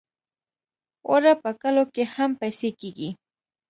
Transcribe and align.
اوړه 1.07 1.33
په 1.43 1.51
کلو 1.61 1.83
کې 1.93 2.03
هم 2.15 2.31
پېسې 2.41 2.69
کېږي 2.79 3.09